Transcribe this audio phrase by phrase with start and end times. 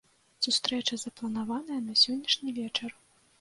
[0.45, 2.91] Сустрэча запланаваная на сённяшні вечар.